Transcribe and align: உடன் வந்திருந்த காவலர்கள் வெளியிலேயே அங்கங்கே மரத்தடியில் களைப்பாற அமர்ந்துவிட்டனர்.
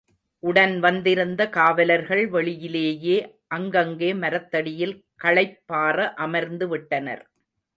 உடன் 0.43 0.73
வந்திருந்த 0.79 1.41
காவலர்கள் 1.49 2.23
வெளியிலேயே 2.31 3.17
அங்கங்கே 3.47 4.09
மரத்தடியில் 4.13 4.95
களைப்பாற 5.23 5.97
அமர்ந்துவிட்டனர். 6.17 7.23